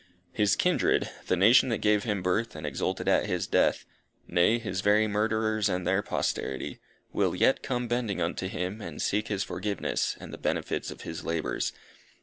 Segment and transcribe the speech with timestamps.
[0.31, 3.85] His kindred, the nation that gave him birth, and exulted at his death,
[4.27, 6.79] nay, his very murderers and their posterity,
[7.13, 11.23] will yet come bending unto him, and seek his forgiveness, and the benefits of his
[11.23, 11.71] labours.